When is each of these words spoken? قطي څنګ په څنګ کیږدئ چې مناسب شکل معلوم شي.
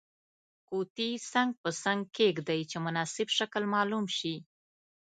قطي 0.69 1.09
څنګ 1.31 1.49
په 1.61 1.69
څنګ 1.83 2.01
کیږدئ 2.17 2.61
چې 2.69 2.77
مناسب 2.85 3.27
شکل 3.37 3.63
معلوم 3.73 4.05
شي. 4.17 4.35